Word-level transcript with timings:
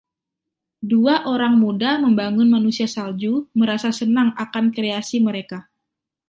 Dua 0.91 1.15
orang 1.33 1.53
muda 1.63 1.91
membangun 2.03 2.47
manusia 2.55 2.87
salju 2.95 3.33
merasa 3.59 3.89
senang 3.99 4.29
akan 4.43 4.65
kreasi 4.75 5.17
mereka. 5.27 5.59